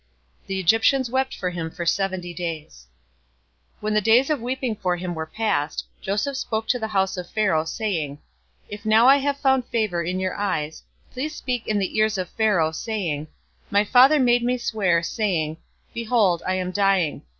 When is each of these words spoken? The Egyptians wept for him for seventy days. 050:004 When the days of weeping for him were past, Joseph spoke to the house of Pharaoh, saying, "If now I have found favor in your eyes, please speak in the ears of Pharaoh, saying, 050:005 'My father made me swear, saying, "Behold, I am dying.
The 0.47 0.59
Egyptians 0.59 1.11
wept 1.11 1.37
for 1.37 1.51
him 1.51 1.69
for 1.69 1.85
seventy 1.85 2.33
days. 2.33 2.87
050:004 3.81 3.81
When 3.81 3.93
the 3.93 4.01
days 4.01 4.31
of 4.31 4.41
weeping 4.41 4.75
for 4.75 4.95
him 4.97 5.13
were 5.13 5.27
past, 5.27 5.85
Joseph 6.01 6.35
spoke 6.35 6.67
to 6.69 6.79
the 6.79 6.87
house 6.87 7.17
of 7.17 7.29
Pharaoh, 7.29 7.65
saying, 7.65 8.17
"If 8.67 8.83
now 8.83 9.05
I 9.07 9.17
have 9.17 9.37
found 9.37 9.65
favor 9.67 10.01
in 10.01 10.19
your 10.19 10.33
eyes, 10.33 10.81
please 11.11 11.35
speak 11.35 11.67
in 11.67 11.77
the 11.77 11.95
ears 11.99 12.17
of 12.17 12.29
Pharaoh, 12.31 12.71
saying, 12.71 13.25
050:005 13.65 13.71
'My 13.73 13.83
father 13.85 14.19
made 14.19 14.41
me 14.43 14.57
swear, 14.57 15.03
saying, 15.03 15.57
"Behold, 15.93 16.41
I 16.47 16.55
am 16.55 16.71
dying. 16.71 17.21